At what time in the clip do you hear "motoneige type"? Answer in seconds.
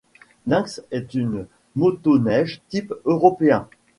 1.75-2.91